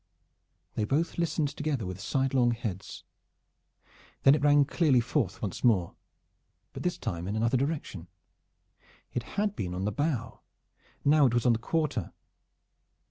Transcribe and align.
They 0.73 0.83
both 0.83 1.19
listened 1.19 1.49
together 1.49 1.85
with 1.85 2.01
sidelong 2.01 2.53
heads. 2.53 3.03
Then 4.23 4.33
it 4.33 4.41
rang 4.41 4.65
clearly 4.65 4.99
forth 4.99 5.43
once 5.43 5.63
more, 5.63 5.95
but 6.73 6.81
this 6.81 6.97
time 6.97 7.27
in 7.27 7.35
another 7.35 7.55
direction. 7.55 8.07
It 9.13 9.21
had 9.37 9.55
been 9.55 9.75
on 9.75 9.85
the 9.85 9.91
bow; 9.91 10.39
now 11.05 11.27
it 11.27 11.35
was 11.35 11.45
on 11.45 11.53
the 11.53 11.59
quarter. 11.59 12.13